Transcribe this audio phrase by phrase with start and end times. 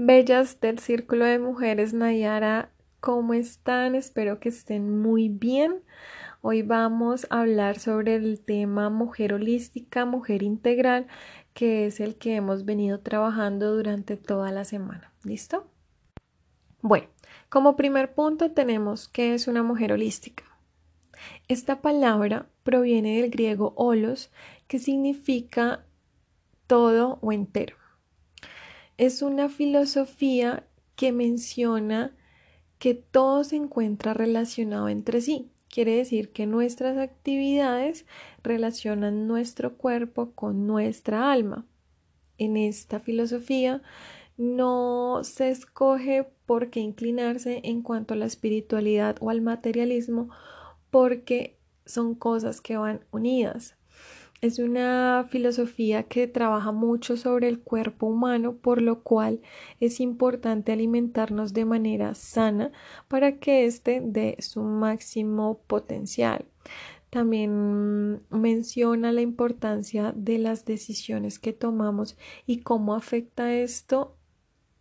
[0.00, 3.96] Bellas del Círculo de Mujeres Nayara, ¿cómo están?
[3.96, 5.82] Espero que estén muy bien.
[6.40, 11.08] Hoy vamos a hablar sobre el tema mujer holística, mujer integral,
[11.52, 15.12] que es el que hemos venido trabajando durante toda la semana.
[15.24, 15.68] ¿Listo?
[16.80, 17.08] Bueno,
[17.48, 20.44] como primer punto tenemos qué es una mujer holística.
[21.48, 24.30] Esta palabra proviene del griego holos,
[24.68, 25.84] que significa
[26.68, 27.74] todo o entero
[28.98, 30.66] es una filosofía
[30.96, 32.14] que menciona
[32.78, 35.50] que todo se encuentra relacionado entre sí.
[35.70, 38.06] Quiere decir que nuestras actividades
[38.42, 41.66] relacionan nuestro cuerpo con nuestra alma.
[42.38, 43.82] En esta filosofía
[44.36, 50.30] no se escoge por qué inclinarse en cuanto a la espiritualidad o al materialismo
[50.90, 53.77] porque son cosas que van unidas.
[54.40, 59.40] Es una filosofía que trabaja mucho sobre el cuerpo humano, por lo cual
[59.80, 62.70] es importante alimentarnos de manera sana
[63.08, 66.44] para que éste dé su máximo potencial.
[67.10, 72.16] También menciona la importancia de las decisiones que tomamos
[72.46, 74.14] y cómo afecta esto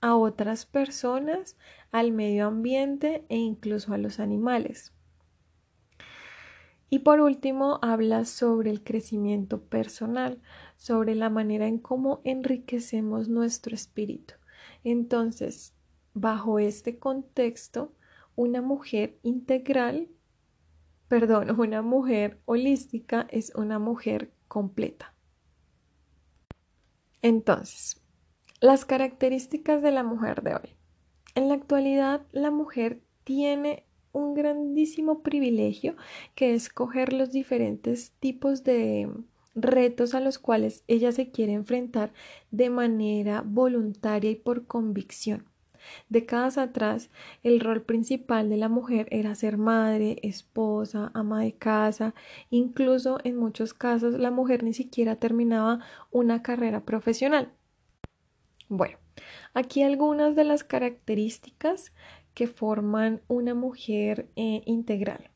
[0.02, 1.58] a otras personas,
[1.92, 4.94] al medio ambiente e incluso a los animales.
[6.90, 10.42] Y por último, habla sobre el crecimiento personal,
[10.78, 14.36] sobre la manera en cómo enriquecemos nuestro espíritu.
[14.84, 15.74] Entonces,
[16.14, 17.94] bajo este contexto,
[18.36, 20.08] una mujer integral,
[21.10, 25.14] perdón, una mujer holística es una mujer completa.
[27.22, 28.02] Entonces,
[28.62, 30.78] las características de la mujer de hoy.
[31.36, 35.96] En la actualidad, la mujer tiene un grandísimo privilegio
[36.36, 39.10] que es coger los diferentes tipos de
[39.56, 42.14] retos a los cuales ella se quiere enfrentar
[42.52, 45.46] de manera voluntaria y por convicción.
[46.10, 47.10] Décadas atrás,
[47.44, 52.14] el rol principal de la mujer era ser madre, esposa, ama de casa,
[52.50, 55.80] incluso en muchos casos la mujer ni siquiera terminaba
[56.12, 57.52] una carrera profesional.
[58.70, 58.98] Bueno,
[59.54, 61.94] aquí algunas de las características
[62.38, 65.32] que forman una mujer eh, integral.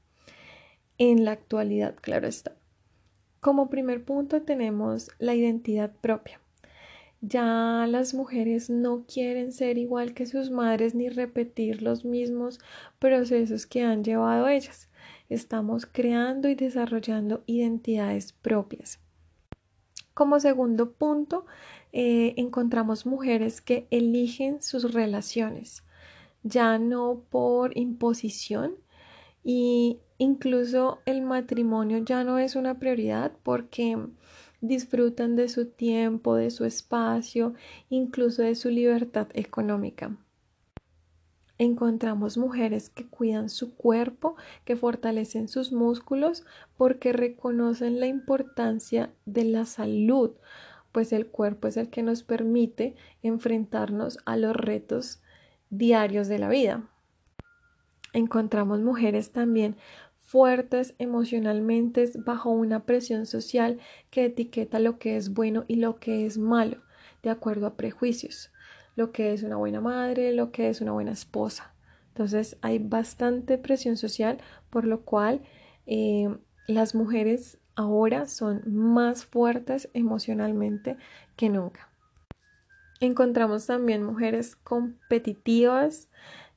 [1.00, 2.56] En la actualidad, claro está.
[3.40, 6.40] Como primer punto tenemos la identidad propia.
[7.20, 12.60] Ya las mujeres no quieren ser igual que sus madres ni repetir los mismos
[13.00, 14.88] procesos que han llevado ellas.
[15.28, 19.00] Estamos creando y desarrollando identidades propias.
[20.14, 21.48] Como segundo punto,
[21.94, 25.82] eh, encontramos mujeres que eligen sus relaciones
[26.44, 28.76] ya no por imposición
[29.44, 33.98] y incluso el matrimonio ya no es una prioridad porque
[34.62, 37.54] disfrutan de su tiempo, de su espacio,
[37.90, 40.16] incluso de su libertad económica.
[41.58, 44.36] Encontramos mujeres que cuidan su cuerpo,
[44.66, 46.44] que fortalecen sus músculos
[46.76, 50.32] porque reconocen la importancia de la salud,
[50.92, 55.21] pues el cuerpo es el que nos permite enfrentarnos a los retos
[55.72, 56.84] diarios de la vida.
[58.14, 59.78] Encontramos mujeres también
[60.20, 63.80] fuertes emocionalmente bajo una presión social
[64.12, 66.78] que etiqueta lo que es bueno y lo que es malo,
[67.24, 68.52] de acuerdo a prejuicios,
[68.96, 71.74] lo que es una buena madre, lo que es una buena esposa.
[72.10, 74.38] Entonces hay bastante presión social,
[74.70, 75.42] por lo cual
[75.86, 76.30] eh,
[76.68, 80.98] las mujeres ahora son más fuertes emocionalmente
[81.36, 81.91] que nunca.
[83.02, 86.08] Encontramos también mujeres competitivas,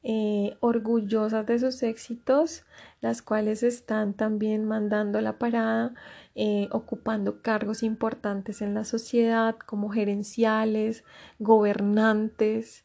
[0.02, 2.66] eh, orgullosas de sus éxitos,
[3.00, 5.94] las cuales están también mandando la parada,
[6.34, 11.04] eh, ocupando cargos importantes en la sociedad como gerenciales,
[11.38, 12.84] gobernantes.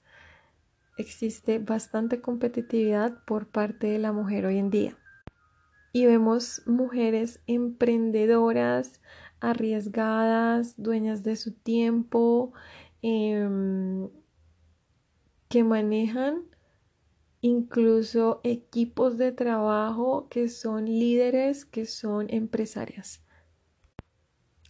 [0.97, 4.97] Existe bastante competitividad por parte de la mujer hoy en día.
[5.91, 9.01] Y vemos mujeres emprendedoras,
[9.41, 12.53] arriesgadas, dueñas de su tiempo,
[13.01, 14.09] Em,
[15.47, 16.43] que manejan
[17.41, 23.23] incluso equipos de trabajo que son líderes, que son empresarias.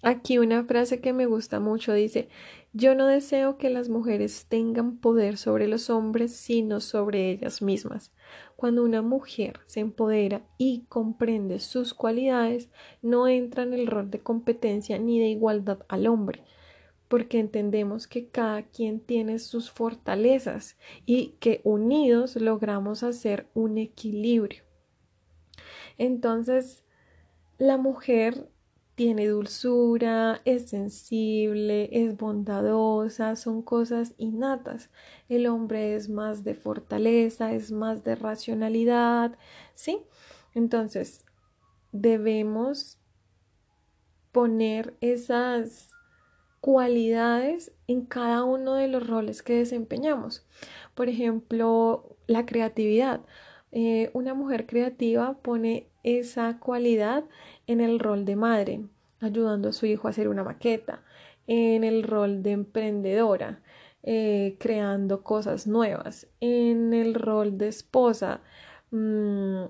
[0.01, 2.29] Aquí una frase que me gusta mucho dice,
[2.71, 8.13] yo no deseo que las mujeres tengan poder sobre los hombres, sino sobre ellas mismas.
[8.55, 12.69] Cuando una mujer se empodera y comprende sus cualidades,
[13.01, 16.43] no entra en el rol de competencia ni de igualdad al hombre,
[17.09, 24.63] porque entendemos que cada quien tiene sus fortalezas y que unidos logramos hacer un equilibrio.
[25.97, 26.83] Entonces,
[27.57, 28.49] la mujer
[28.93, 34.89] tiene dulzura, es sensible, es bondadosa, son cosas innatas.
[35.29, 39.37] El hombre es más de fortaleza, es más de racionalidad,
[39.73, 40.03] ¿sí?
[40.53, 41.25] Entonces,
[41.91, 42.99] debemos
[44.31, 45.91] poner esas
[46.61, 50.45] cualidades en cada uno de los roles que desempeñamos.
[50.95, 53.21] Por ejemplo, la creatividad.
[53.71, 57.23] Eh, una mujer creativa pone esa cualidad
[57.67, 58.81] en el rol de madre,
[59.19, 61.03] ayudando a su hijo a hacer una maqueta,
[61.47, 63.61] en el rol de emprendedora,
[64.03, 68.41] eh, creando cosas nuevas, en el rol de esposa,
[68.91, 69.63] mm,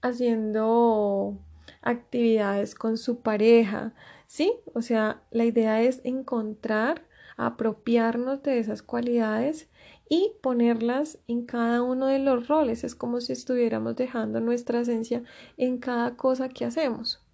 [0.00, 1.38] haciendo
[1.82, 3.94] actividades con su pareja,
[4.28, 4.54] ¿sí?
[4.74, 7.04] O sea, la idea es encontrar,
[7.36, 9.68] apropiarnos de esas cualidades
[10.08, 12.84] y ponerlas en cada uno de los roles.
[12.84, 15.24] Es como si estuviéramos dejando nuestra esencia
[15.56, 17.24] en cada cosa que hacemos.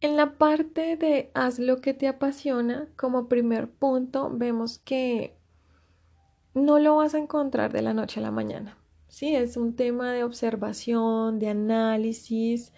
[0.00, 5.34] En la parte de haz lo que te apasiona, como primer punto, vemos que
[6.52, 8.76] no lo vas a encontrar de la noche a la mañana.
[9.08, 12.72] Sí, es un tema de observación, de análisis.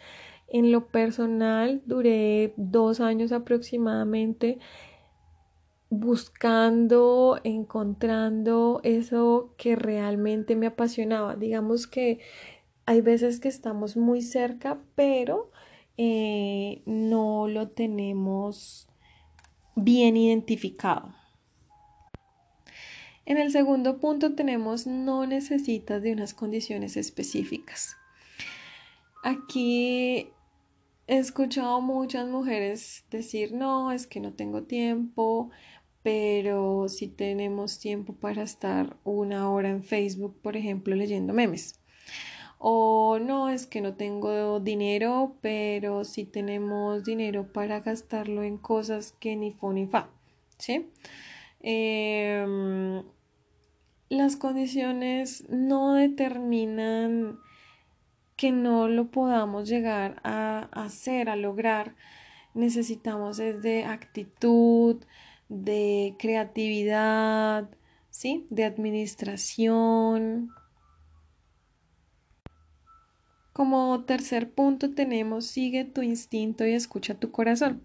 [0.49, 4.59] En lo personal, duré dos años aproximadamente
[5.91, 11.37] buscando, encontrando eso que realmente me apasionaba.
[11.37, 12.21] Digamos que
[12.87, 15.51] hay veces que estamos muy cerca, pero
[15.97, 18.89] eh, no lo tenemos
[19.75, 21.15] bien identificado.
[23.25, 27.97] En el segundo punto tenemos no necesitas de unas condiciones específicas.
[29.25, 30.31] Aquí
[31.07, 35.51] he escuchado muchas mujeres decir, no, es que no tengo tiempo,
[36.03, 41.81] pero si tenemos tiempo para estar una hora en Facebook, por ejemplo, leyendo memes.
[42.59, 49.13] O no, es que no tengo dinero, pero si tenemos dinero para gastarlo en cosas
[49.13, 50.09] que ni fo ni fa.
[50.59, 50.87] ¿Sí?
[51.61, 53.03] Em,
[54.09, 57.39] las condiciones no determinan
[58.37, 61.95] que no lo podamos llegar a hacer, a lograr.
[62.55, 65.03] Necesitamos es de actitud,
[65.49, 67.69] de creatividad,
[68.11, 68.47] ¿sí?
[68.51, 70.51] De administración.
[73.53, 77.83] Como tercer punto tenemos sigue tu instinto y escucha tu corazón.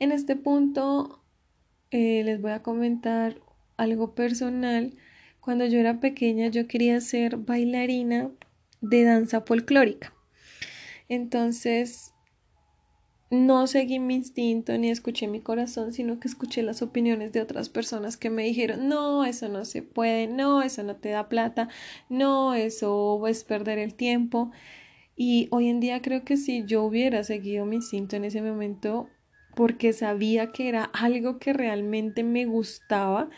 [0.00, 1.22] En este punto
[1.92, 3.40] eh, les voy a comentar
[3.76, 4.96] algo personal.
[5.40, 8.32] Cuando yo era pequeña yo quería ser bailarina
[8.80, 10.12] de danza folclórica.
[11.08, 12.12] Entonces
[13.30, 17.68] no seguí mi instinto ni escuché mi corazón, sino que escuché las opiniones de otras
[17.68, 21.68] personas que me dijeron, no, eso no se puede, no, eso no te da plata,
[22.08, 24.52] no, eso es perder el tiempo.
[25.16, 29.08] Y hoy en día creo que si yo hubiera seguido mi instinto en ese momento,
[29.56, 33.30] porque sabía que era algo que realmente me gustaba,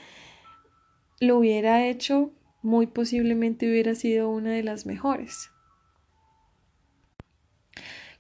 [1.20, 2.32] lo hubiera hecho,
[2.62, 5.50] muy posiblemente hubiera sido una de las mejores.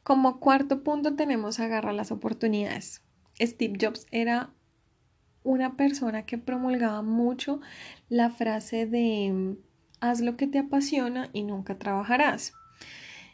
[0.02, 3.02] Como cuarto punto tenemos agarrar las oportunidades.
[3.40, 4.54] Steve Jobs era
[5.42, 7.60] una persona que promulgaba mucho
[8.08, 9.56] la frase de
[10.00, 12.54] haz lo que te apasiona y nunca trabajarás.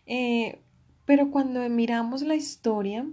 [0.06, 0.60] Eh,
[1.04, 3.06] pero cuando miramos la historia,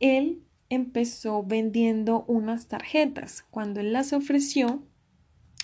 [0.00, 3.44] él empezó vendiendo unas tarjetas.
[3.50, 4.82] Cuando él las ofreció,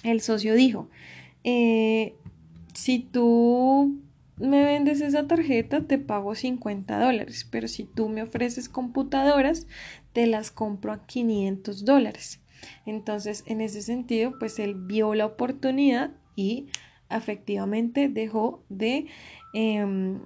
[0.03, 0.91] el socio dijo,
[1.45, 2.17] eh,
[2.75, 4.01] si tú
[4.39, 9.67] me vendes esa tarjeta, te pago 50 dólares, pero si tú me ofreces computadoras,
[10.13, 12.41] te las compro a 500 dólares.
[12.87, 16.67] Entonces, en ese sentido, pues él vio la oportunidad y
[17.11, 19.07] efectivamente dejó de
[19.53, 20.21] em,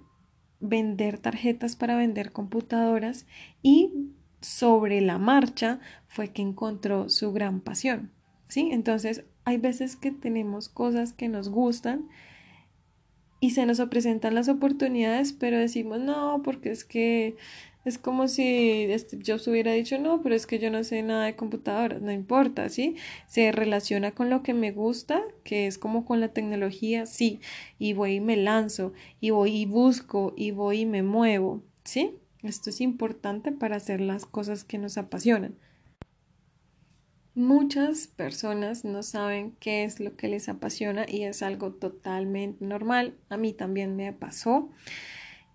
[0.61, 3.27] vender tarjetas para vender computadoras
[3.63, 8.13] y sobre la marcha fue que encontró su gran pasión.
[8.49, 8.69] ¿Sí?
[8.71, 12.09] Entonces, hay veces que tenemos cosas que nos gustan,
[13.41, 17.37] y se nos presentan las oportunidades, pero decimos no, porque es que
[17.85, 18.89] es como si
[19.23, 22.69] yo hubiera dicho no, pero es que yo no sé nada de computadoras, no importa,
[22.69, 22.97] ¿sí?
[23.29, 27.41] Se relaciona con lo que me gusta, que es como con la tecnología, sí,
[27.79, 32.17] y voy y me lanzo, y voy y busco, y voy y me muevo, ¿sí?
[32.43, 35.55] Esto es importante para hacer las cosas que nos apasionan.
[37.37, 43.15] Muchas personas no saben qué es lo que les apasiona y es algo totalmente normal.
[43.29, 44.71] A mí también me pasó.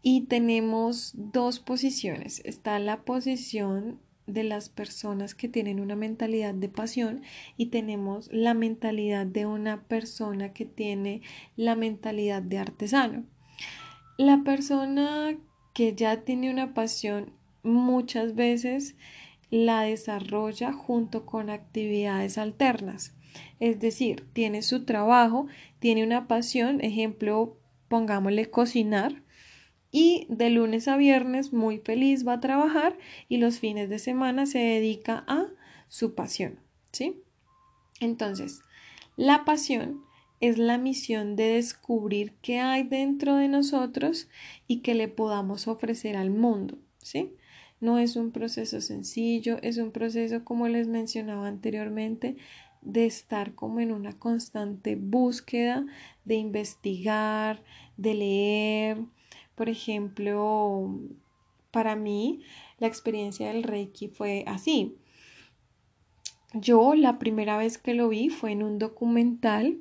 [0.04, 2.44] Y tenemos dos posiciones.
[2.46, 7.24] Está la posición de las personas que tienen una mentalidad de pasión
[7.58, 11.24] y tenemos la mentalidad de una persona que tiene
[11.56, 13.26] la mentalidad de artesano.
[14.20, 15.36] La persona
[15.74, 17.34] que ya tiene una pasión
[17.64, 18.96] muchas veces
[19.52, 23.14] la desarrolla junto con actividades alternas.
[23.60, 25.46] Es decir, tiene su trabajo,
[25.80, 29.22] tiene una pasión, ejemplo, pongámosle cocinar,
[29.92, 34.46] y de lunes a viernes muy feliz va a trabajar y los fines de semana
[34.46, 35.48] se dedica a
[35.90, 36.60] su pasión,
[36.94, 37.22] ¿sí?
[38.00, 38.62] Entonces,
[39.18, 40.02] la pasión
[40.40, 44.30] es la misión de descubrir qué hay dentro de nosotros
[44.66, 47.36] y que le podamos ofrecer al mundo, ¿sí?
[47.82, 52.38] No es un proceso sencillo, es un proceso, como les mencionaba anteriormente,
[52.82, 55.86] de estar como en una constante búsqueda,
[56.24, 57.64] de investigar,
[57.98, 58.98] de leer.
[59.56, 60.96] Por ejemplo,
[61.72, 62.42] para mí
[62.78, 64.96] la experiencia del Reiki fue así.
[66.54, 69.80] Yo la primera vez que lo vi fue en un documental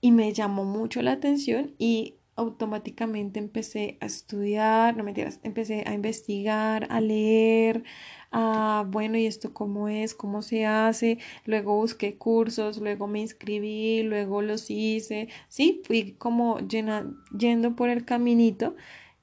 [0.00, 5.94] y me llamó mucho la atención y automáticamente empecé a estudiar, no mentiras, empecé a
[5.94, 7.84] investigar, a leer,
[8.30, 10.14] a, bueno, ¿y esto cómo es?
[10.14, 11.18] ¿Cómo se hace?
[11.44, 18.04] Luego busqué cursos, luego me inscribí, luego los hice, sí, fui como yendo por el
[18.04, 18.76] caminito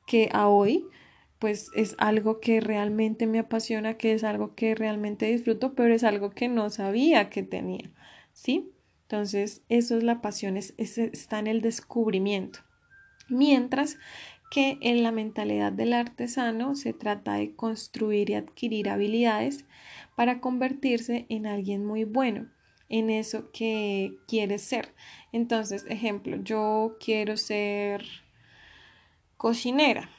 [0.05, 0.87] que a hoy
[1.41, 6.03] pues es algo que realmente me apasiona, que es algo que realmente disfruto, pero es
[6.03, 7.91] algo que no sabía que tenía,
[8.31, 8.71] ¿sí?
[9.03, 12.59] Entonces, eso es la pasión, es, está en el descubrimiento.
[13.31, 13.97] Mientras
[14.51, 19.65] que en la mentalidad del artesano se trata de construir y adquirir habilidades
[20.15, 22.49] para convertirse en alguien muy bueno
[22.89, 24.93] en eso que quiere ser.
[25.31, 28.03] Entonces, ejemplo, yo quiero ser
[29.37, 30.09] cocinera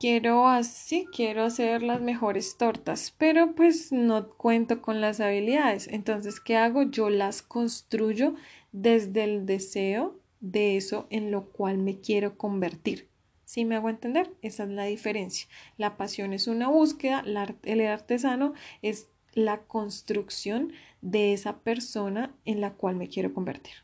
[0.00, 5.86] quiero así, quiero hacer las mejores tortas, pero pues no cuento con las habilidades.
[5.88, 6.84] Entonces, ¿qué hago?
[6.84, 8.34] Yo las construyo
[8.72, 13.08] desde el deseo de eso en lo cual me quiero convertir.
[13.44, 14.32] ¿Sí me hago entender?
[14.42, 15.48] Esa es la diferencia.
[15.76, 17.24] La pasión es una búsqueda,
[17.64, 23.74] el artesano es la construcción de esa persona en la cual me quiero convertir.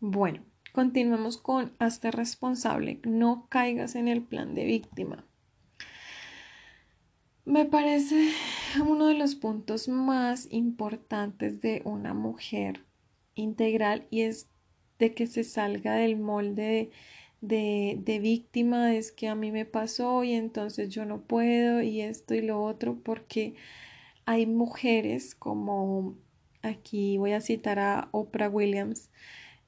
[0.00, 5.26] Bueno, Continuemos con hazte responsable, no caigas en el plan de víctima.
[7.44, 8.30] Me parece
[8.86, 12.86] uno de los puntos más importantes de una mujer
[13.34, 14.48] integral y es
[15.00, 16.90] de que se salga del molde
[17.40, 22.02] de, de, víctima, es que a mí me pasó y entonces yo no puedo y
[22.02, 23.54] esto y lo otro, porque
[24.26, 26.14] hay mujeres como
[26.62, 29.08] aquí voy a citar a Oprah Williams,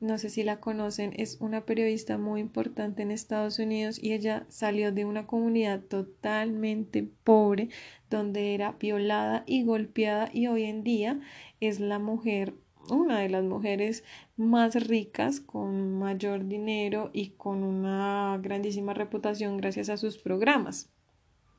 [0.00, 4.46] no sé si la conocen, es una periodista muy importante en Estados Unidos y ella
[4.48, 7.68] salió de una comunidad totalmente pobre
[8.10, 11.20] donde era violada y golpeada y hoy en día
[11.60, 12.52] es la mujer,
[12.90, 14.04] una de las mujeres
[14.36, 20.90] más ricas, con mayor dinero y con una grandísima reputación gracias a sus programas.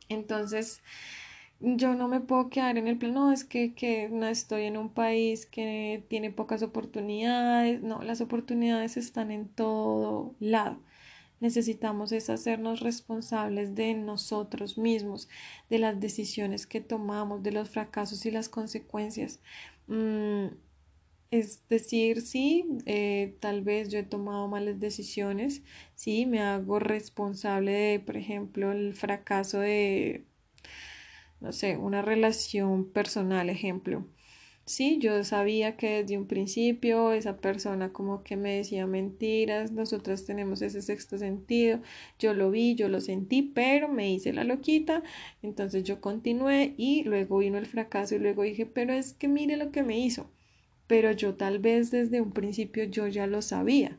[0.09, 0.81] Entonces,
[1.59, 4.77] yo no me puedo quedar en el plan, no, es que, que, no estoy en
[4.77, 10.79] un país que tiene pocas oportunidades, no, las oportunidades están en todo lado.
[11.39, 15.29] Necesitamos es hacernos responsables de nosotros mismos,
[15.69, 19.41] de las decisiones que tomamos, de los fracasos y las consecuencias.
[19.87, 20.47] Mm,
[21.39, 25.63] es decir, sí, eh, tal vez yo he tomado malas decisiones,
[25.95, 30.25] sí, me hago responsable de, por ejemplo, el fracaso de
[31.39, 34.05] no sé, una relación personal, ejemplo.
[34.65, 40.25] Sí, yo sabía que desde un principio esa persona como que me decía mentiras, nosotras
[40.25, 41.81] tenemos ese sexto sentido,
[42.17, 45.03] yo lo vi, yo lo sentí, pero me hice la loquita,
[45.41, 49.57] entonces yo continué y luego vino el fracaso y luego dije, pero es que mire
[49.57, 50.29] lo que me hizo,
[50.87, 53.97] pero yo tal vez desde un principio yo ya lo sabía.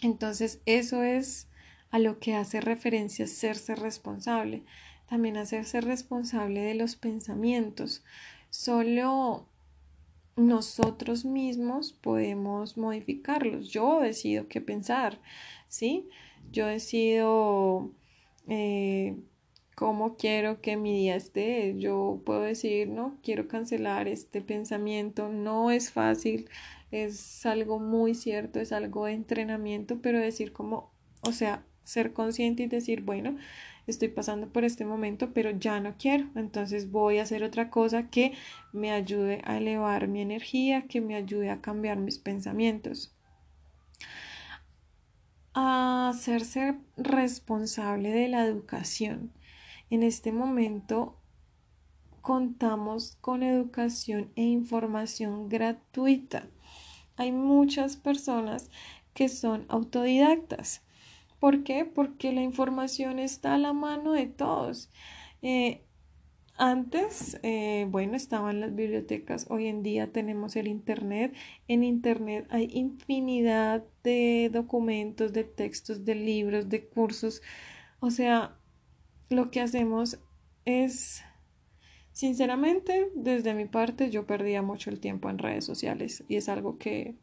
[0.00, 1.48] Entonces eso es
[1.90, 4.64] a lo que hace referencia serse responsable
[5.12, 8.02] también hacerse responsable de los pensamientos.
[8.48, 9.46] Solo
[10.36, 13.68] nosotros mismos podemos modificarlos.
[13.68, 15.20] Yo decido qué pensar,
[15.68, 16.08] ¿sí?
[16.50, 17.90] Yo decido
[18.48, 19.18] eh,
[19.74, 21.74] cómo quiero que mi día esté.
[21.78, 25.28] Yo puedo decir, no, quiero cancelar este pensamiento.
[25.28, 26.48] No es fácil,
[26.90, 32.62] es algo muy cierto, es algo de entrenamiento, pero decir como, o sea, ser consciente
[32.64, 33.36] y decir, bueno,
[33.86, 36.28] estoy pasando por este momento, pero ya no quiero.
[36.36, 38.32] Entonces voy a hacer otra cosa que
[38.72, 43.14] me ayude a elevar mi energía, que me ayude a cambiar mis pensamientos.
[45.54, 49.32] A hacerse responsable de la educación.
[49.92, 51.16] En este momento
[52.22, 56.48] contamos con educación e información gratuita.
[57.16, 58.70] Hay muchas personas
[59.14, 60.82] que son autodidactas
[61.42, 61.84] ¿Por qué?
[61.84, 64.92] Porque la información está a la mano de todos.
[65.42, 65.82] Eh,
[66.56, 71.34] antes, eh, bueno, estaban las bibliotecas, hoy en día tenemos el Internet.
[71.66, 77.42] En Internet hay infinidad de documentos, de textos, de libros, de cursos.
[77.98, 78.56] O sea,
[79.32, 80.18] lo que hacemos
[80.64, 81.22] es,
[82.12, 86.78] sinceramente, desde mi parte, yo perdía mucho el tiempo en redes sociales y es algo
[86.78, 87.16] que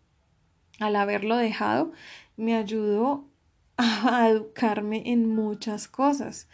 [0.80, 1.92] al haberlo dejado
[2.38, 3.30] me ayudó
[3.78, 6.48] a educarme en muchas cosas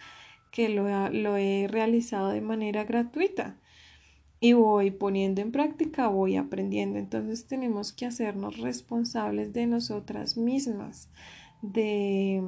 [0.51, 0.87] que lo,
[1.37, 3.57] he realizado de manera gratuita
[4.39, 6.97] y voy poniendo en práctica, voy aprendiendo.
[6.97, 11.09] Entonces tenemos que hacernos responsables de nosotras mismas,
[11.61, 12.41] de,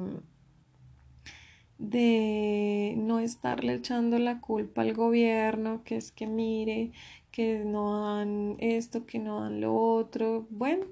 [1.78, 6.92] de no estarle echando la culpa al gobierno, que es que mire,
[7.30, 10.46] que no dan esto, que no dan lo otro.
[10.50, 10.86] Bueno,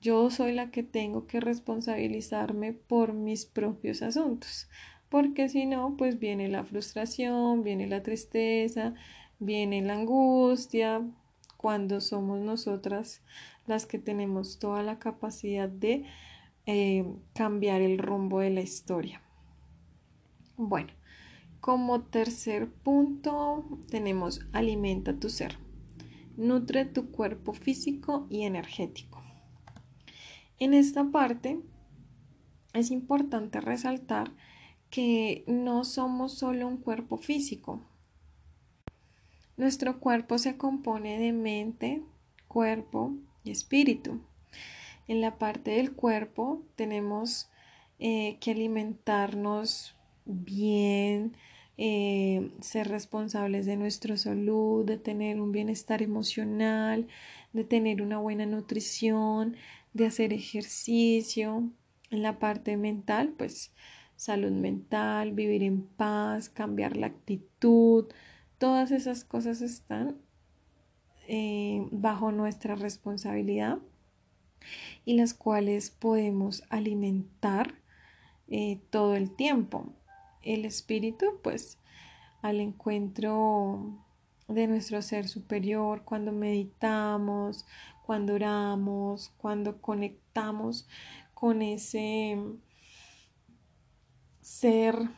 [0.00, 4.68] yo soy la que tengo que responsabilizarme por mis propios asuntos
[5.14, 8.94] porque si no, pues viene la frustración, viene la tristeza,
[9.38, 11.02] viene la angustia,
[11.56, 13.22] cuando somos nosotras
[13.68, 16.04] las que tenemos toda la capacidad de
[16.66, 19.22] eh, cambiar el rumbo de la historia.
[20.56, 20.92] Bueno,
[21.60, 25.58] como tercer punto tenemos alimenta tu ser,
[26.36, 29.20] nutre tu cuerpo físico y energético.
[30.60, 31.60] En esta parte
[32.72, 34.30] es importante resaltar
[34.90, 37.82] que no somos solo un cuerpo físico.
[39.56, 42.04] Nuestro cuerpo se compone de mente,
[42.46, 44.20] cuerpo y espíritu.
[45.08, 47.50] En la parte del cuerpo tenemos
[47.98, 51.36] eh, que alimentarnos bien,
[51.76, 57.08] eh, ser responsables de nuestra salud, de tener un bienestar emocional,
[57.52, 59.56] de tener una buena nutrición,
[59.92, 61.70] de hacer ejercicio.
[62.10, 63.72] En la parte mental, pues
[64.16, 68.06] salud mental, vivir en paz, cambiar la actitud,
[68.58, 70.16] todas esas cosas están
[71.26, 73.78] eh, bajo nuestra responsabilidad
[75.04, 77.74] y las cuales podemos alimentar
[78.48, 79.92] eh, todo el tiempo.
[80.44, 81.78] El espíritu, pues,
[82.42, 83.98] al encuentro
[84.46, 87.64] de nuestro ser superior, cuando meditamos,
[88.04, 90.86] cuando oramos, cuando conectamos
[91.32, 92.38] con ese
[94.42, 95.08] ser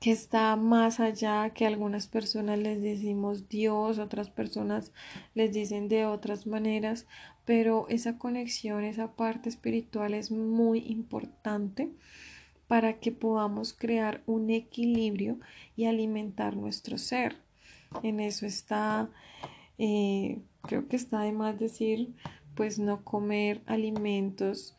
[0.00, 4.92] que está más allá, que algunas personas les decimos Dios, otras personas
[5.34, 7.06] les dicen de otras maneras,
[7.44, 11.90] pero esa conexión, esa parte espiritual es muy importante
[12.68, 15.40] para que podamos crear un equilibrio
[15.74, 17.36] y alimentar nuestro ser.
[18.02, 19.10] En eso está,
[19.78, 22.14] eh, creo que está de más decir,
[22.54, 24.76] pues no comer alimentos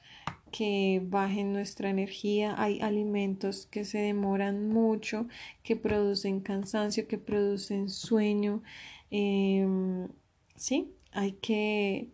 [0.52, 2.56] que bajen nuestra energía.
[2.58, 5.28] Hay alimentos que se demoran mucho,
[5.64, 8.62] que producen cansancio, que producen sueño.
[9.12, 10.08] Em,
[10.56, 12.10] sí, hay que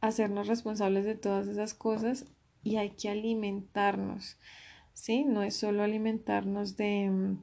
[0.00, 2.26] hacernos responsables de todas esas cosas
[2.62, 4.36] y hay que alimentarnos.
[4.98, 7.36] Sí, no es solo alimentarnos de,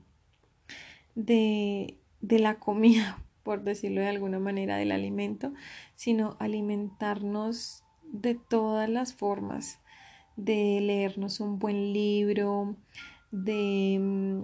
[1.16, 5.54] de, de la comida, por decirlo de alguna manera, del alimento,
[5.96, 9.80] sino alimentarnos de todas las formas
[10.36, 12.76] de leernos un buen libro,
[13.32, 14.44] de, mm,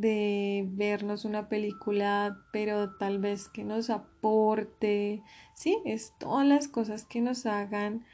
[0.00, 5.78] de vernos una película, pero tal vez que nos aporte, ¿sí?
[5.84, 8.06] Es todas las cosas que nos hagan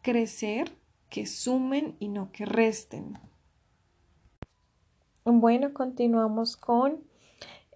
[0.00, 0.70] crecer,
[1.14, 3.20] que sumen y no que resten.
[5.24, 7.04] Bueno, continuamos con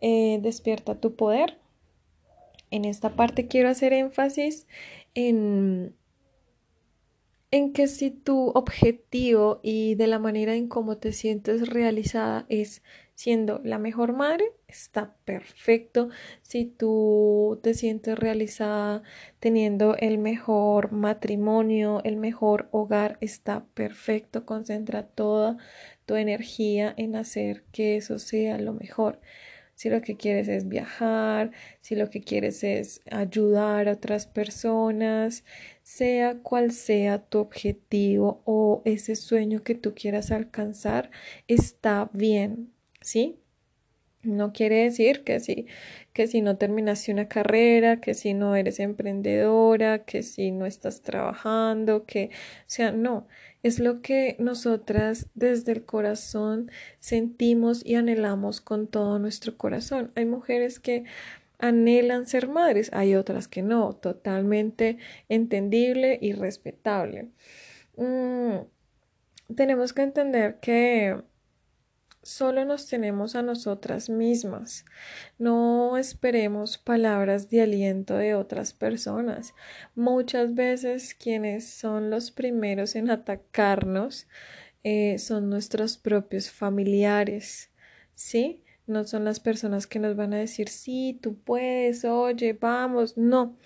[0.00, 1.56] eh, Despierta tu poder.
[2.72, 4.66] En esta parte quiero hacer énfasis
[5.14, 5.94] en
[7.52, 12.82] en que si tu objetivo y de la manera en cómo te sientes realizada es
[13.18, 16.08] siendo la mejor madre, está perfecto.
[16.42, 19.02] Si tú te sientes realizada
[19.40, 24.46] teniendo el mejor matrimonio, el mejor hogar, está perfecto.
[24.46, 25.56] Concentra toda
[26.06, 29.18] tu energía en hacer que eso sea lo mejor
[29.74, 35.44] si lo que quieres es viajar, si lo que quieres es ayudar a otras personas,
[35.82, 41.10] sea cual sea tu objetivo o ese sueño que tú quieras alcanzar,
[41.46, 43.38] está bien, ¿sí?
[44.22, 45.66] No quiere decir que si,
[46.12, 51.02] que si no terminaste una carrera, que si no eres emprendedora, que si no estás
[51.02, 53.28] trabajando, que, o sea, no,
[53.62, 60.12] es lo que nosotras desde el corazón sentimos y anhelamos con todo nuestro corazón.
[60.16, 61.04] Hay mujeres que
[61.58, 67.28] anhelan ser madres, hay otras que no, totalmente entendible y respetable.
[67.96, 68.58] Mm,
[69.54, 71.16] tenemos que entender que
[72.22, 74.84] solo nos tenemos a nosotras mismas.
[75.38, 79.54] No esperemos palabras de aliento de otras personas.
[79.94, 84.26] Muchas veces quienes son los primeros en atacarnos
[84.84, 87.70] eh, son nuestros propios familiares,
[88.14, 88.62] ¿sí?
[88.88, 93.18] No son las personas que nos van a decir, sí, tú puedes, oye, vamos.
[93.18, 93.58] No,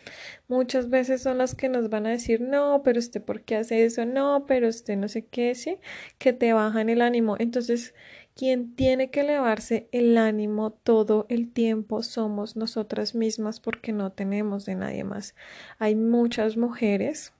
[0.49, 3.85] muchas veces son las que nos van a decir, no, pero usted, ¿por qué hace
[3.85, 4.05] eso?
[4.05, 5.79] No, pero usted no sé qué, sí,
[6.19, 7.37] que te bajan el ánimo.
[7.38, 7.95] Entonces,
[8.35, 14.64] quien tiene que elevarse el ánimo todo el tiempo somos nosotras mismas porque no tenemos
[14.64, 15.35] de nadie más.
[15.79, 17.33] Hay muchas mujeres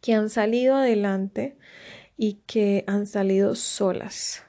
[0.00, 1.56] que han salido adelante
[2.16, 4.44] y que han salido solas.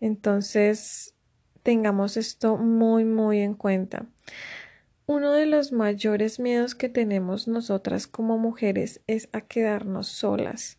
[0.00, 1.14] Entonces,
[1.62, 4.06] tengamos esto muy, muy en cuenta.
[5.14, 10.78] Uno de los mayores miedos que tenemos nosotras como mujeres es a quedarnos solas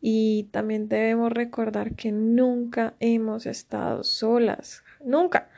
[0.00, 5.50] y también debemos recordar que nunca hemos estado solas, nunca.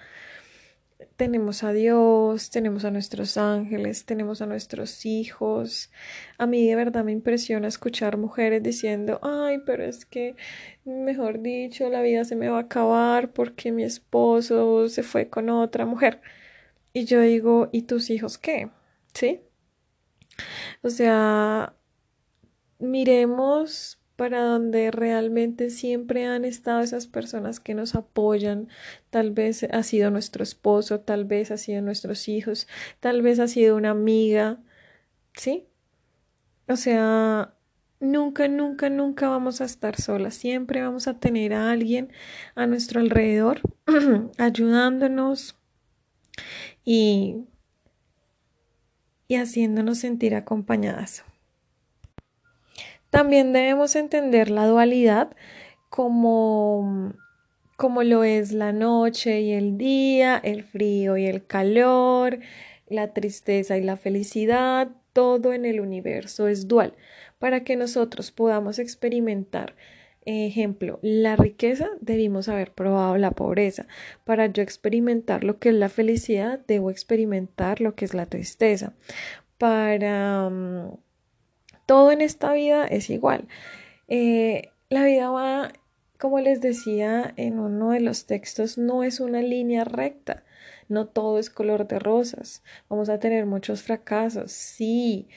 [1.15, 5.93] Tenemos a Dios, tenemos a nuestros ángeles, tenemos a nuestros hijos.
[6.37, 10.35] A mí de verdad me impresiona escuchar mujeres diciendo, ay, pero es que,
[10.85, 15.49] mejor dicho, la vida se me va a acabar porque mi esposo se fue con
[15.49, 16.21] otra mujer.
[16.97, 18.71] Y yo digo, ¿y tus hijos qué?
[19.13, 19.43] ¿Sí?
[20.81, 21.75] O sea,
[22.79, 28.69] miremos para donde realmente siempre han estado esas personas que nos apoyan.
[29.11, 32.67] Tal vez ha sido nuestro esposo, tal vez ha sido nuestros hijos,
[32.99, 34.63] tal vez ha sido una amiga.
[35.35, 35.69] ¿Sí?
[36.67, 37.53] O sea,
[38.01, 40.35] nunca, nunca, nunca vamos a estar solas.
[40.35, 42.11] Siempre vamos a tener a alguien
[42.55, 43.61] a nuestro alrededor
[44.39, 45.59] ayudándonos,
[46.85, 47.45] y,
[49.29, 51.25] y haciéndonos sentir acompañadas.
[53.11, 55.35] También debemos entender la dualidad
[55.89, 57.15] como,
[57.77, 62.41] como lo es la noche y el día, el frío y el calor,
[62.89, 66.95] la tristeza y la felicidad, todo en el universo es dual,
[67.39, 69.75] para que nosotros podamos experimentar
[70.29, 73.87] Ejemplo, la riqueza debimos haber probado la pobreza.
[74.25, 78.93] Para yo experimentar lo que es la felicidad, debo experimentar lo que es la tristeza.
[79.57, 80.97] Para mm,
[81.87, 83.47] todo en esta vida es igual.
[84.09, 85.73] Eh, la vida va,
[86.19, 90.43] como les decía en uno de los textos, no es una línea recta.
[90.89, 92.63] No todo es color de rosas.
[92.89, 95.29] Vamos a tener muchos fracasos, sí,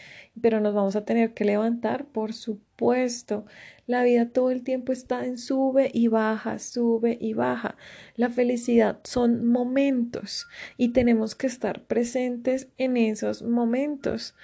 [0.41, 3.45] pero nos vamos a tener que levantar, por supuesto.
[3.88, 7.75] La vida todo el tiempo está en sube y baja, sube y baja.
[8.15, 14.35] La felicidad son momentos y tenemos que estar presentes en esos momentos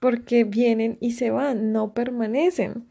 [0.00, 2.88] porque vienen y se van, no permanecen.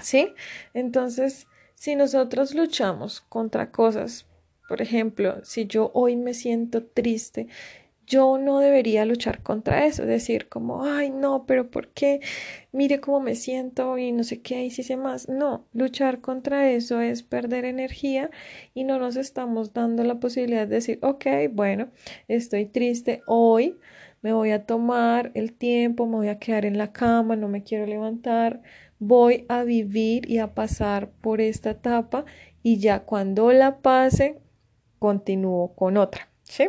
[0.00, 0.34] ¿Sí?
[0.74, 4.26] Entonces, si nosotros luchamos contra cosas,
[4.68, 7.48] por ejemplo, si yo hoy me siento triste
[8.12, 12.20] yo no debería luchar contra eso, decir como, ay, no, pero ¿por qué?
[12.70, 15.30] Mire cómo me siento y no sé qué, y si sé más.
[15.30, 18.30] No, luchar contra eso es perder energía
[18.74, 21.88] y no nos estamos dando la posibilidad de decir, ok, bueno,
[22.28, 23.78] estoy triste hoy,
[24.20, 27.62] me voy a tomar el tiempo, me voy a quedar en la cama, no me
[27.62, 28.62] quiero levantar,
[28.98, 32.26] voy a vivir y a pasar por esta etapa
[32.62, 34.41] y ya cuando la pase,
[35.02, 36.68] continúo con otra, ¿sí?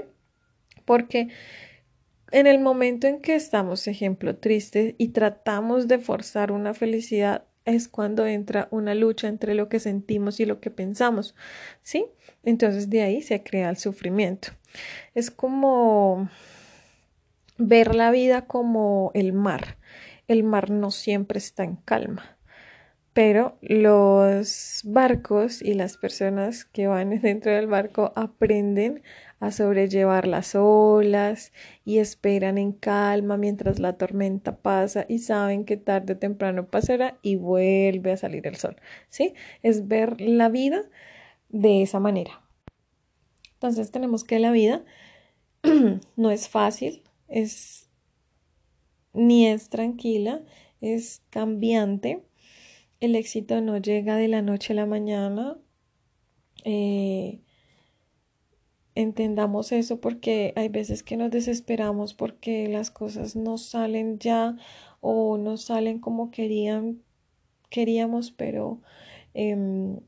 [0.85, 1.29] porque
[2.31, 7.87] en el momento en que estamos, ejemplo, tristes y tratamos de forzar una felicidad, es
[7.87, 11.35] cuando entra una lucha entre lo que sentimos y lo que pensamos,
[11.81, 12.07] ¿sí?
[12.43, 14.49] Entonces de ahí se crea el sufrimiento.
[15.13, 16.29] Es como
[17.57, 19.77] ver la vida como el mar.
[20.27, 22.32] El mar no siempre está en calma,
[23.13, 29.03] pero los barcos y las personas que van dentro del barco aprenden
[29.39, 31.51] a sobrellevar las olas
[31.83, 37.17] y esperan en calma mientras la tormenta pasa y saben que tarde o temprano pasará
[37.21, 38.77] y vuelve a salir el sol.
[39.09, 39.33] ¿Sí?
[39.61, 40.83] Es ver la vida
[41.49, 42.41] de esa manera.
[43.55, 44.83] Entonces tenemos que la vida
[46.15, 47.89] no es fácil, es
[49.13, 50.41] ni es tranquila,
[50.81, 52.23] es cambiante.
[53.03, 55.57] El éxito no llega de la noche a la mañana.
[56.63, 57.41] Eh,
[58.95, 64.55] entendamos eso porque hay veces que nos desesperamos porque las cosas no salen ya
[65.01, 67.01] o no salen como querían,
[67.69, 68.81] queríamos, pero
[69.33, 69.99] em,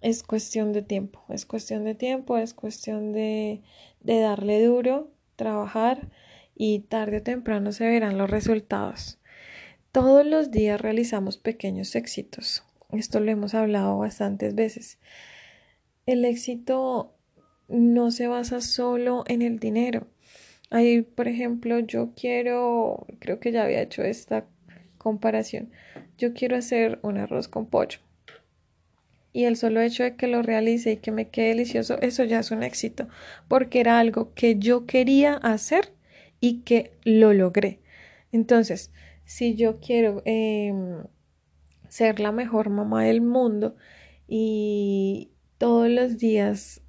[0.00, 3.60] es cuestión de tiempo, es cuestión de tiempo, es cuestión de,
[4.00, 6.08] de darle duro, trabajar
[6.54, 9.18] y tarde o temprano se verán los resultados.
[9.92, 14.98] Todos los días realizamos pequeños éxitos esto lo hemos hablado bastantes veces.
[16.04, 17.14] El éxito
[17.68, 20.06] no se basa solo en el dinero.
[20.70, 24.46] Ahí, por ejemplo, yo quiero, creo que ya había hecho esta
[24.98, 25.70] comparación,
[26.18, 27.98] yo quiero hacer un arroz con pollo.
[29.32, 32.40] Y el solo hecho de que lo realice y que me quede delicioso, eso ya
[32.40, 33.08] es un éxito,
[33.48, 35.92] porque era algo que yo quería hacer
[36.40, 37.80] y que lo logré.
[38.30, 38.90] Entonces,
[39.32, 41.04] si yo quiero em,
[41.88, 43.76] ser la mejor mamá del mundo
[44.28, 46.82] y todos los días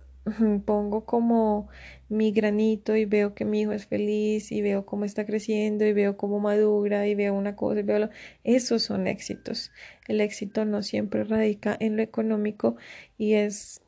[0.66, 1.70] pongo como
[2.10, 5.94] mi granito y veo que mi hijo es feliz y veo cómo está creciendo y
[5.94, 8.10] veo cómo madura y veo una cosa y veo lo...
[8.44, 9.72] Esos son éxitos.
[10.10, 12.76] El éxito no siempre radica en lo económico
[13.18, 13.82] y es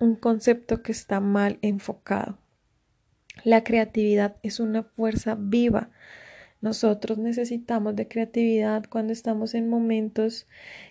[0.00, 2.40] un concepto que está mal enfocado.
[3.44, 5.90] La creatividad es una fuerza viva.
[6.66, 10.48] Nosotros necesitamos de creatividad cuando estamos en momentos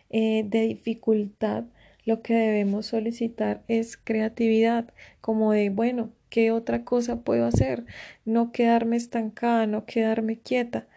[0.10, 1.66] eh, de dificultad
[2.06, 7.84] lo que debemos solicitar es creatividad, como de, bueno, ¿qué otra cosa puedo hacer?
[8.24, 10.88] No quedarme estancada, no quedarme quieta,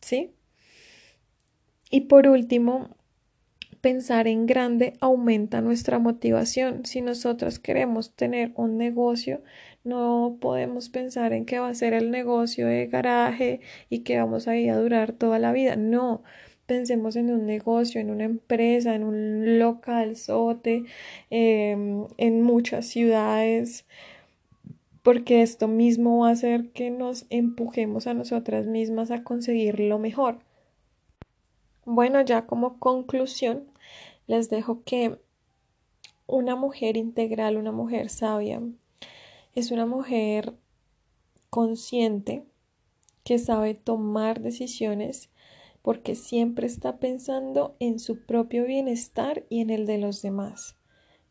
[0.00, 0.30] ¿sí?
[1.90, 2.94] Y por último,
[3.80, 6.86] pensar en grande aumenta nuestra motivación.
[6.86, 9.42] Si nosotros queremos tener un negocio,
[9.84, 14.48] no podemos pensar en que va a ser el negocio de garaje y que vamos
[14.48, 15.76] a ir a durar toda la vida.
[15.76, 16.22] No,
[16.66, 20.84] pensemos en un negocio, en una empresa, en un local sote,
[21.30, 23.86] em, en muchas ciudades,
[25.02, 29.98] porque esto mismo va a hacer que nos empujemos a nosotras mismas a conseguir lo
[29.98, 30.38] mejor.
[31.84, 33.64] Bueno, ya como conclusión,
[34.26, 35.18] les dejo que
[36.26, 38.60] una mujer integral, una mujer sabia,
[39.54, 40.54] es una mujer
[41.48, 42.44] consciente
[43.24, 45.30] que sabe tomar decisiones
[45.82, 50.76] porque siempre está pensando en su propio bienestar y en el de los demás.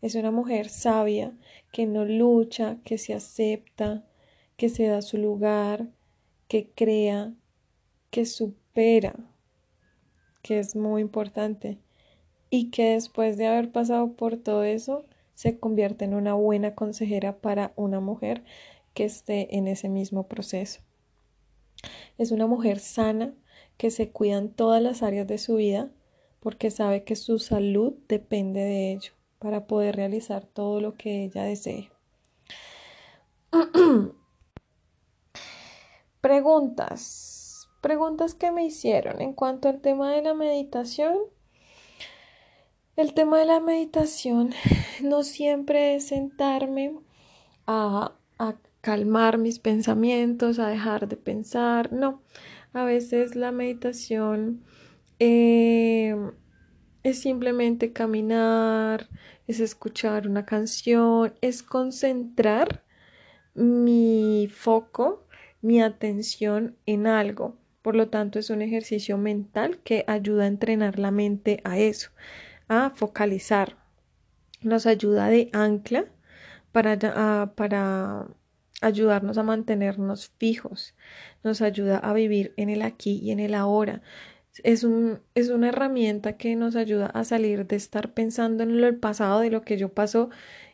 [0.01, 1.37] Es una mujer sabia
[1.71, 4.05] que no lucha, que se acepta,
[4.57, 5.89] que se da su lugar,
[6.47, 7.33] que crea,
[8.09, 9.15] que supera,
[10.41, 11.79] que es muy importante,
[12.49, 15.05] y que después de haber pasado por todo eso,
[15.39, 18.43] se convierte en una buena consejera para una mujer
[18.93, 20.81] que esté en ese mismo proceso.
[22.17, 23.33] Es una mujer sana,
[23.77, 25.91] que se cuidan todas las áreas de su vida
[26.41, 31.45] porque sabe que su salud depende de ello para poder realizar todo lo que ella
[31.45, 31.89] desee.
[36.19, 37.69] Preguntas.
[37.79, 41.17] Preguntas que me hicieron en cuanto al tema de la meditación.
[42.99, 44.49] El tema de la meditación
[45.01, 46.97] no siempre es sentarme
[47.65, 52.21] a, a calmar mis pensamientos, a dejar de pensar, no.
[52.73, 54.65] A veces la meditación
[55.17, 56.13] eh,
[57.01, 59.07] es simplemente caminar,
[59.47, 62.83] es escuchar una canción, es concentrar
[63.53, 65.25] mi foco,
[65.61, 67.55] mi atención en algo.
[67.81, 72.09] Por lo tanto, es un ejercicio mental que ayuda a entrenar la mente a eso,
[72.69, 73.77] a focalizar.
[74.61, 76.05] Nos ayuda de ancla
[76.71, 78.27] para, para
[78.81, 80.95] ayudarnos a mantenernos fijos,
[81.43, 84.01] nos ayuda a vivir en el aquí y en el ahora.
[84.63, 88.99] Es, un, es una herramienta que nos ayuda a salir de estar pensando en lo
[88.99, 90.29] pasado, de lo que yo pasó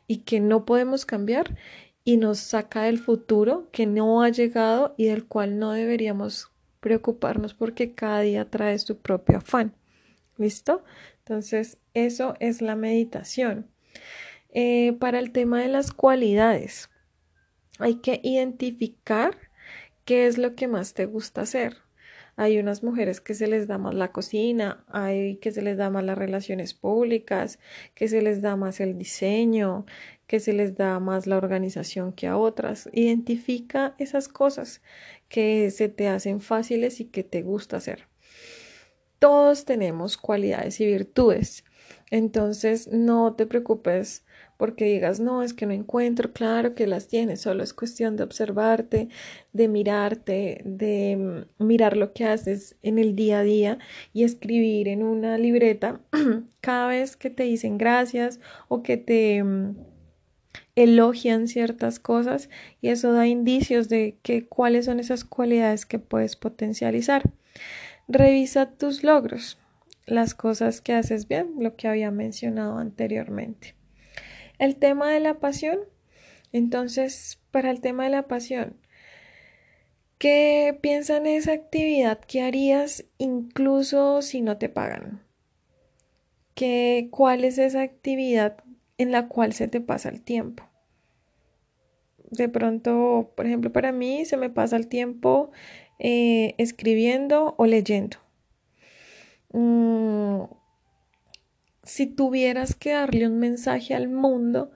[0.07, 1.55] y que no podemos cambiar
[2.03, 7.53] y nos saca del futuro que no ha llegado y del cual no deberíamos preocuparnos
[7.53, 9.73] porque cada día trae su propio afán.
[10.37, 10.83] ¿Listo?
[11.19, 13.71] Entonces, eso es la meditación.
[14.53, 16.89] Eh, para el tema de las cualidades,
[17.79, 19.37] hay que identificar
[20.05, 21.77] qué es lo que más te gusta hacer.
[22.37, 25.89] Hay unas mujeres que se les da más la cocina, hay que se les da
[25.89, 27.59] más las relaciones públicas,
[27.95, 29.85] que se les da más el diseño,
[30.25, 32.89] que se les da más la organización que a otras.
[32.93, 34.81] Identifica esas cosas
[35.27, 38.07] que se te hacen fáciles y que te gusta hacer.
[39.19, 41.64] Todos tenemos cualidades y virtudes.
[42.11, 44.25] Entonces, no te preocupes
[44.57, 48.23] porque digas, no, es que no encuentro, claro que las tienes, solo es cuestión de
[48.23, 49.09] observarte,
[49.53, 53.79] de mirarte, de mm, mirar lo que haces en el día a día
[54.13, 55.99] y escribir en una libreta.
[56.61, 58.39] Cada vez que te dicen gracias
[58.69, 59.75] o que te mm,
[60.75, 62.49] elogian ciertas cosas
[62.81, 67.31] y eso da indicios de que cuáles son esas cualidades que puedes potencializar.
[68.07, 69.57] Revisa tus logros,
[70.05, 73.75] las cosas que haces bien, lo que había mencionado anteriormente.
[74.59, 75.79] El tema de la pasión.
[76.51, 78.77] Entonces, para el tema de la pasión,
[80.17, 85.25] ¿qué piensan en esa actividad que harías incluso si no te pagan?
[86.55, 88.57] que, cuál es esa actividad
[88.97, 90.63] en la cual se te pasa el tiempo.
[92.31, 95.51] De pronto, por ejemplo, para mí se me pasa el tiempo
[95.99, 98.17] eh, escribiendo o leyendo.
[99.57, 100.49] Mm,
[101.83, 104.71] si tuvieras que darle un mensaje al mundo,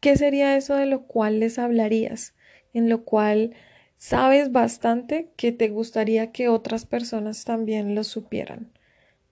[0.00, 2.34] ¿qué sería eso de lo cual les hablarías?
[2.72, 3.54] En lo cual
[3.98, 8.72] sabes bastante que te gustaría que otras personas también lo supieran.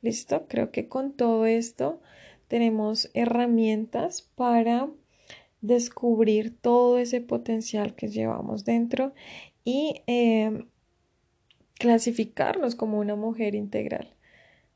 [0.02, 0.46] ¿Listo?
[0.48, 2.02] Creo que con todo esto
[2.46, 4.90] tenemos herramientas para
[5.62, 9.14] descubrir todo ese potencial que llevamos dentro
[9.64, 10.68] y em,
[11.78, 14.15] clasificarnos como una mujer integral.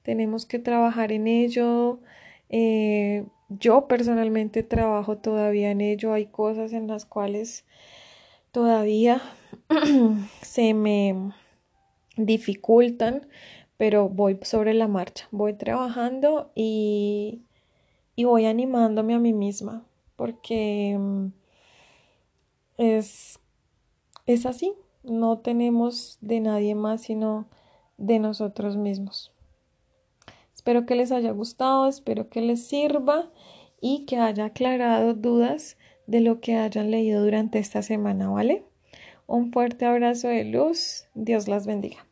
[0.02, 2.00] Tenemos que trabajar en ello.
[2.48, 6.12] Eh, yo personalmente trabajo todavía en ello.
[6.12, 7.64] Hay cosas en las cuales
[8.52, 9.20] todavía
[10.42, 11.32] se me
[12.16, 13.28] dificultan,
[13.76, 15.28] pero voy sobre la marcha.
[15.30, 17.42] Voy trabajando y,
[18.16, 19.84] y voy animándome a mí misma
[20.20, 21.26] porque mm,
[22.76, 23.38] es,
[24.26, 24.74] es así.
[25.02, 27.46] No tenemos de nadie más sino
[27.96, 29.32] de nosotros mismos.
[30.60, 33.30] Espero que les haya gustado, espero que les sirva
[33.80, 38.66] y que haya aclarado dudas de lo que hayan leído durante esta semana, ¿vale?
[39.26, 42.09] Un fuerte abrazo de luz, Dios las bendiga.